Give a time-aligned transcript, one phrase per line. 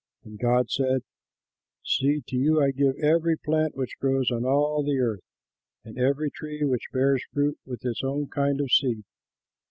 [0.23, 1.03] And God said,
[1.85, 5.21] "See, to you I give every plant which grows on all the earth,
[5.85, 9.03] and every tree which bears fruit with its own kind of seed.